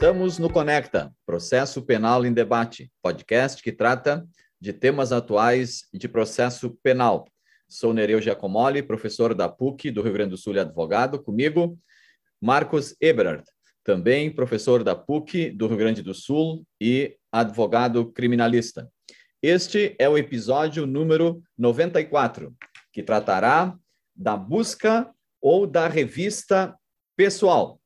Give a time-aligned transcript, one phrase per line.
[0.00, 4.24] Estamos no Conecta, Processo Penal em Debate, podcast que trata
[4.60, 7.26] de temas atuais de processo penal.
[7.68, 11.20] Sou Nereu Giacomoli, professor da PUC do Rio Grande do Sul e advogado.
[11.20, 11.76] Comigo,
[12.40, 13.42] Marcos Eberhard,
[13.82, 18.88] também professor da PUC do Rio Grande do Sul e advogado criminalista.
[19.42, 22.54] Este é o episódio número 94,
[22.92, 23.76] que tratará
[24.14, 25.12] da busca
[25.42, 26.72] ou da revista
[27.16, 27.77] pessoal.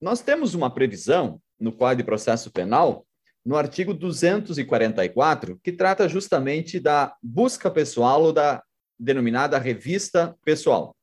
[0.00, 3.04] Nós temos uma previsão no Código de Processo Penal,
[3.44, 8.62] no artigo 244, que trata justamente da busca pessoal ou da
[8.98, 10.96] denominada revista pessoal.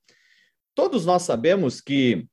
[0.74, 2.26] Todos nós sabemos que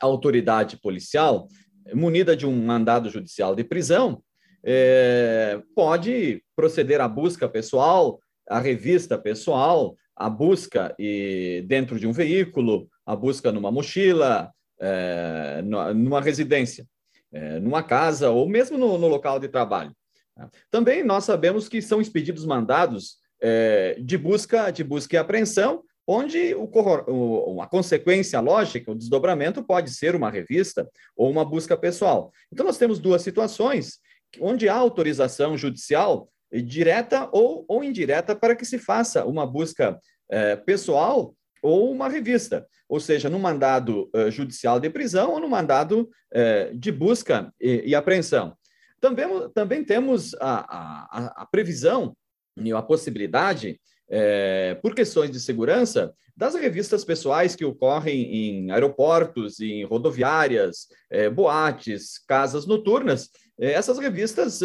[0.00, 1.46] a autoridade policial,
[1.94, 4.20] munida de um mandado judicial de prisão,
[4.64, 12.12] é, pode proceder à busca pessoal, à revista pessoal, a busca e dentro de um
[12.12, 16.86] veículo, a busca numa mochila, é, numa residência,
[17.32, 19.92] é, numa casa ou mesmo no, no, local de trabalho.
[20.70, 26.54] Também nós sabemos que são expedidos mandados é, de busca, de busca e apreensão, onde
[26.54, 26.70] o,
[27.08, 32.32] o, a consequência lógica, o desdobramento pode ser uma revista ou uma busca pessoal.
[32.52, 33.98] Então nós temos duas situações
[34.40, 39.98] onde há autorização judicial direta ou, ou indireta para que se faça uma busca
[40.30, 45.48] é, pessoal ou uma revista, ou seja, no mandado uh, judicial de prisão ou no
[45.48, 48.56] mandado uh, de busca e, e, apreensão.
[49.00, 52.16] Também, também temos a, a, a previsão
[52.56, 59.60] e a possibilidade, é, por questões de segurança, das revistas pessoais que ocorrem em aeroportos,
[59.60, 60.88] em rodoviárias,
[61.34, 63.28] boates, casas noturnas.
[63.56, 64.60] essas revistas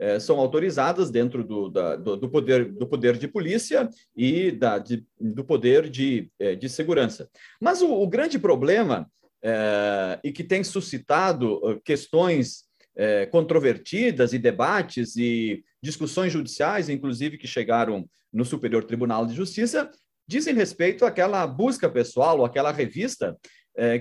[0.00, 4.78] é, são autorizadas dentro do, da, do, do, poder, do poder de polícia e da,
[4.78, 7.28] de, do poder de, é, de segurança.
[7.60, 9.06] Mas o, o grande problema,
[9.42, 12.64] é, e que tem suscitado questões
[12.96, 19.90] é, controvertidas e debates e discussões judiciais, inclusive que chegaram no Superior Tribunal de Justiça,
[20.26, 23.36] dizem respeito àquela busca pessoal, ou àquela revista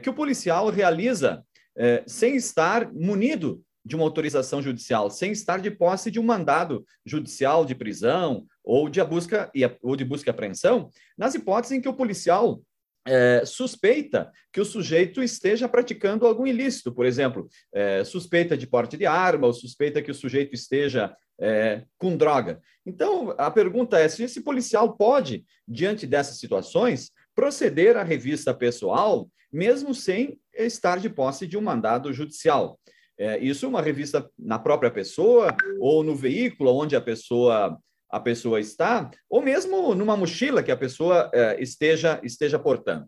[0.04, 1.44] que o policial realiza
[2.06, 7.66] sem estar munido de uma autorização judicial sem estar de posse de um mandado judicial
[7.66, 11.90] de prisão ou de busca e ou de busca e apreensão, nas hipóteses em que
[11.90, 12.62] o policial
[13.06, 18.98] é, suspeita que o sujeito esteja praticando algum ilícito, por exemplo, é, suspeita de porte
[18.98, 22.62] de arma ou suspeita que o sujeito esteja é, com droga.
[22.86, 29.30] Então, a pergunta é se esse policial pode, diante dessas situações, proceder à revista pessoal,
[29.52, 32.80] mesmo sem estar de posse de um mandado judicial.
[33.20, 37.78] É, isso uma revista na própria pessoa ou no veículo onde a pessoa
[38.12, 43.08] a pessoa está, ou mesmo numa mochila que a pessoa é, esteja esteja portando.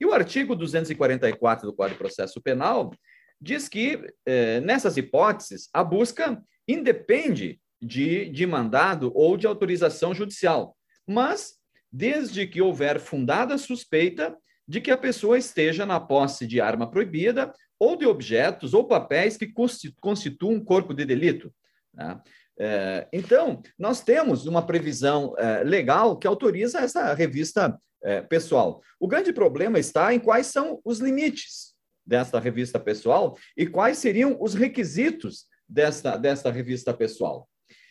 [0.00, 2.90] E o artigo 244 do Código de Processo Penal
[3.38, 10.76] diz que é, nessas hipóteses a busca independe de, de mandado ou de autorização judicial,
[11.06, 11.54] mas
[11.92, 14.36] desde que houver fundada suspeita
[14.66, 19.36] de que a pessoa esteja na posse de arma proibida ou de objetos ou papéis
[19.36, 19.52] que
[20.00, 21.52] constituam um corpo de delito.
[21.94, 22.20] Né?
[22.58, 28.82] É, então, nós temos uma previsão é, legal que autoriza essa revista é, pessoal.
[28.98, 31.74] O grande problema está em quais são os limites
[32.04, 37.48] desta revista pessoal e quais seriam os requisitos desta, desta revista pessoal.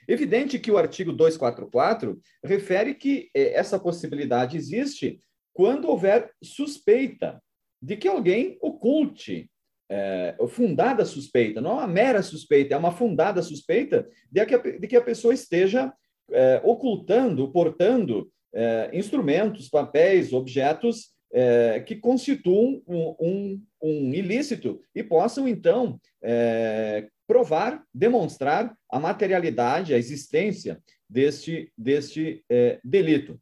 [0.08, 5.20] Evidente que o artigo 244 refere que essa possibilidade existe
[5.54, 7.42] quando houver suspeita
[7.82, 9.50] de que alguém oculte
[9.90, 14.58] é, fundada suspeita, não é uma mera suspeita, é uma fundada suspeita de que a,
[14.58, 15.94] de que a pessoa esteja
[16.32, 25.04] é, ocultando, portando é, instrumentos, papéis, objetos é, que constituam um, um, um, ilícito e
[25.04, 33.40] possam, então, é, provar, demonstrar a materialidade, a existência deste, deste é, delito.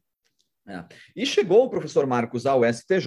[1.14, 3.06] E chegou o professor Marcos ao STJ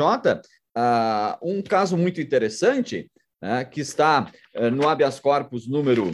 [0.78, 6.12] uh, um caso muito interessante né, que está uh, no habeas corpus número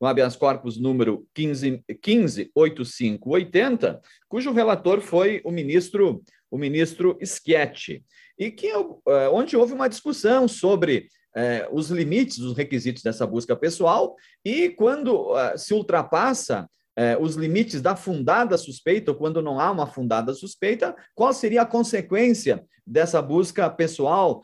[0.00, 8.02] no habeas corpus número 15, 158580, cujo relator foi o ministro o ministro Schietti,
[8.36, 8.98] e que uh,
[9.32, 15.32] onde houve uma discussão sobre uh, os limites, os requisitos dessa busca pessoal e quando
[15.56, 16.68] se ultrapassa
[17.20, 21.66] os limites da fundada suspeita, ou quando não há uma fundada suspeita, qual seria a
[21.66, 24.42] consequência dessa busca pessoal,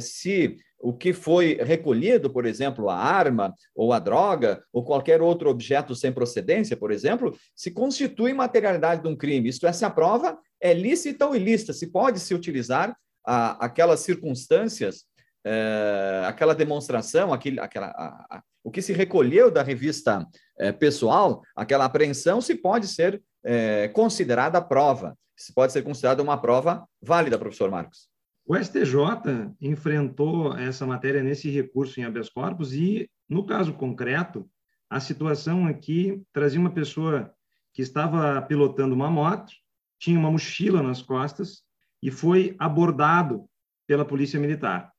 [0.00, 5.48] se o que foi recolhido, por exemplo, a arma ou a droga ou qualquer outro
[5.48, 9.48] objeto sem procedência, por exemplo, se constitui materialidade de um crime.
[9.48, 14.00] Isto é, se a prova é lícita ou ilícita, se pode se utilizar a, aquelas
[14.00, 15.04] circunstâncias
[15.44, 20.26] é, aquela demonstração, aquele, aquela, a, o que se recolheu da revista
[20.58, 26.40] é, pessoal, aquela apreensão, se pode ser é, considerada prova, se pode ser considerada uma
[26.40, 28.08] prova válida, professor Marcos.
[28.46, 34.48] O STJ enfrentou essa matéria nesse recurso em habeas corpus e, no caso concreto,
[34.90, 37.32] a situação aqui trazia uma pessoa
[37.72, 39.52] que estava pilotando uma moto,
[39.98, 41.62] tinha uma mochila nas costas
[42.02, 43.48] e foi abordado
[43.86, 44.92] pela polícia militar.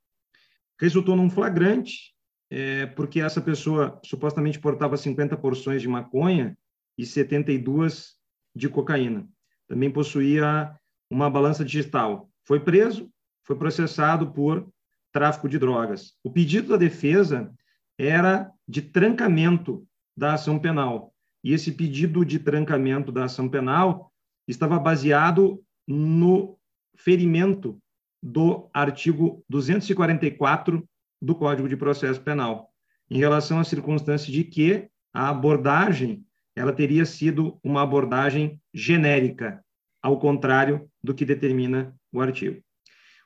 [0.80, 2.14] Resultou num flagrante,
[2.50, 6.58] é, porque essa pessoa supostamente portava 50 porções de maconha
[6.98, 8.16] e 72
[8.56, 9.28] de cocaína.
[9.68, 10.76] Também possuía
[11.10, 12.30] uma balança digital.
[12.46, 13.10] Foi preso,
[13.44, 14.68] foi processado por
[15.12, 16.14] tráfico de drogas.
[16.24, 17.54] O pedido da defesa
[17.98, 21.14] era de trancamento da ação penal.
[21.44, 24.12] E esse pedido de trancamento da ação penal
[24.48, 26.58] estava baseado no
[26.96, 27.80] ferimento
[28.22, 30.88] do artigo 244
[31.24, 32.70] do Código de Processo Penal,
[33.10, 36.26] em relação à circunstância de que a abordagem
[36.56, 39.64] ela teria sido uma abordagem genérica,
[40.02, 42.62] ao contrário do que determina o artigo.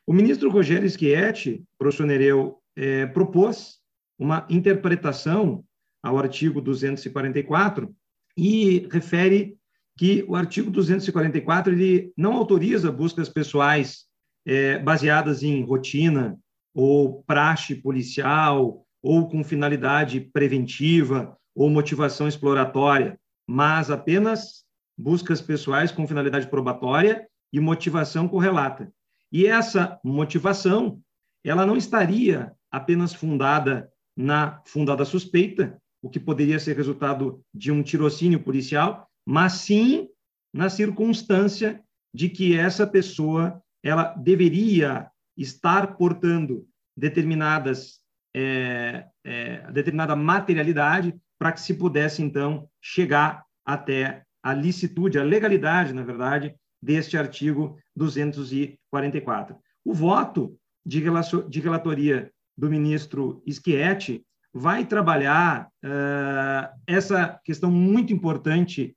[0.05, 3.79] O ministro Rogério Schietti, professor Nereu, eh, propôs
[4.17, 5.65] uma interpretação
[6.01, 7.93] ao artigo 244
[8.37, 9.57] e refere
[9.97, 14.05] que o artigo 244 ele não autoriza buscas pessoais
[14.45, 16.39] é, baseadas em rotina
[16.77, 24.63] ou praxe policial ou com finalidade preventiva ou motivação exploratória, mas apenas
[24.95, 28.93] buscas pessoais com finalidade probatória e motivação correlata.
[29.31, 31.01] E essa motivação,
[31.43, 37.81] ela não estaria apenas fundada na fundada suspeita, o que poderia ser resultado de um
[37.81, 40.07] tirocínio policial, mas sim
[40.53, 41.81] na circunstância
[42.13, 47.99] de que essa pessoa ela deveria estar portando determinadas
[48.35, 55.93] é, é, determinada materialidade para que se pudesse então chegar até a licitude, a legalidade,
[55.93, 59.55] na verdade, deste artigo 244.
[59.83, 61.03] O voto de,
[61.49, 68.95] de relatoria do ministro Schietti vai trabalhar uh, essa questão muito importante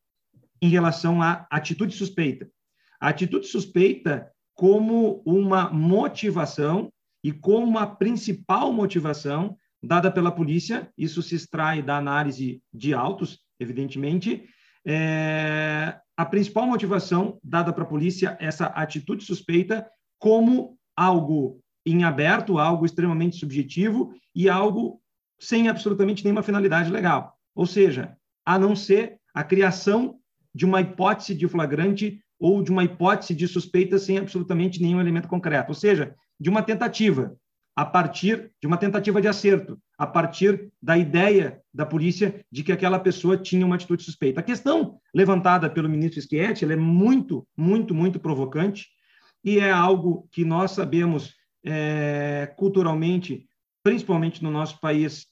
[0.63, 2.49] em relação à atitude suspeita.
[3.01, 6.93] A atitude suspeita como uma motivação
[7.23, 13.41] e como uma principal motivação dada pela polícia, isso se extrai da análise de autos,
[13.59, 14.47] evidentemente,
[14.87, 19.87] é, a principal motivação dada para a polícia, essa atitude suspeita,
[20.19, 25.01] como algo em aberto, algo extremamente subjetivo e algo
[25.39, 27.35] sem absolutamente nenhuma finalidade legal.
[27.55, 30.19] Ou seja, a não ser a criação
[30.55, 35.29] de uma hipótese de flagrante ou de uma hipótese de suspeita sem absolutamente nenhum elemento
[35.29, 35.69] concreto.
[35.69, 37.37] Ou seja, de uma tentativa,
[37.77, 42.73] a partir de uma tentativa de acerto, a partir da ideia da polícia de que
[42.73, 44.41] aquela pessoa tinha uma atitude suspeita.
[44.41, 48.87] A questão levantada pelo ministro Schietti é muito, muito, muito provocante
[49.45, 53.47] e é algo que nós sabemos é, culturalmente,
[53.83, 55.27] principalmente no nosso país,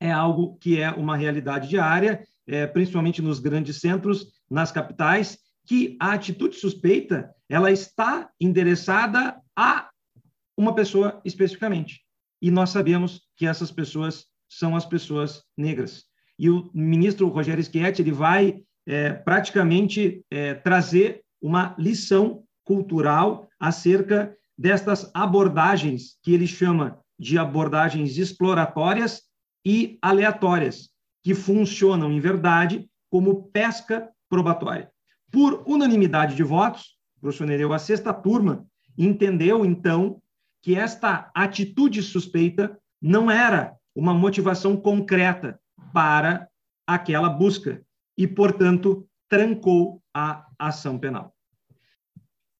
[0.00, 5.38] é algo que é uma realidade diária, é, principalmente nos grandes centros, nas capitais,
[5.68, 9.90] que a atitude suspeita ela está endereçada a
[10.56, 12.00] uma pessoa especificamente.
[12.40, 16.06] E nós sabemos que essas pessoas são as pessoas negras.
[16.38, 24.34] E o ministro Rogério Schietti ele vai é, praticamente é, trazer uma lição cultural acerca
[24.56, 29.22] destas abordagens que ele chama de abordagens exploratórias
[29.66, 30.88] e aleatórias,
[31.22, 34.90] que funcionam, em verdade, como pesca probatória.
[35.30, 38.66] Por unanimidade de votos, o professor Nereu, a sexta turma,
[38.96, 40.20] entendeu, então,
[40.62, 45.60] que esta atitude suspeita não era uma motivação concreta
[45.92, 46.48] para
[46.86, 47.82] aquela busca
[48.16, 51.34] e, portanto, trancou a ação penal.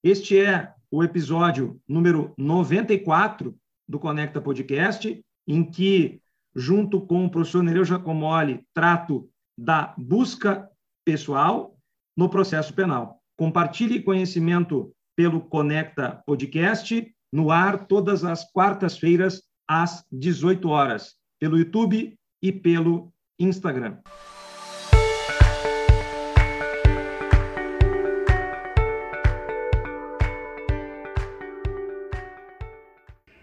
[0.03, 3.55] Este é o episódio número 94
[3.87, 6.21] do Conecta Podcast, em que
[6.55, 10.69] junto com o professor Nereu Giacomoli, trato da busca
[11.05, 11.78] pessoal
[12.15, 13.19] no processo penal.
[13.37, 22.17] Compartilhe conhecimento pelo Conecta Podcast, no ar todas as quartas-feiras, às 18 horas, pelo YouTube
[22.41, 23.97] e pelo Instagram.